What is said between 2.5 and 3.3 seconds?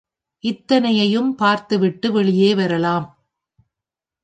வரலாம்.